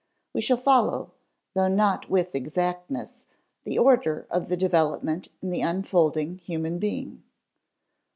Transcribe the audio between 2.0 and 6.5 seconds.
with exactness, the order of development in the unfolding